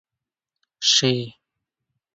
[0.91, 1.11] شې.